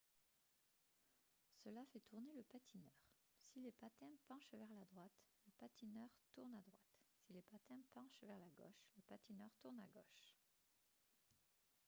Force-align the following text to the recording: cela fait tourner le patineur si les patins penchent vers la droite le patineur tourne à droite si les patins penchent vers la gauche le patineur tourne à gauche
cela 1.63 1.81
fait 1.93 1.99
tourner 1.99 2.31
le 2.35 2.41
patineur 2.41 2.91
si 3.45 3.59
les 3.61 3.71
patins 3.73 4.11
penchent 4.27 4.49
vers 4.51 4.73
la 4.73 4.83
droite 4.85 5.13
le 5.45 5.51
patineur 5.59 6.09
tourne 6.33 6.55
à 6.55 6.61
droite 6.63 6.89
si 7.19 7.33
les 7.33 7.43
patins 7.43 7.83
penchent 7.93 8.23
vers 8.23 8.39
la 8.39 8.49
gauche 8.49 8.89
le 8.95 9.03
patineur 9.03 9.51
tourne 9.61 9.79
à 9.79 9.87
gauche 9.93 10.35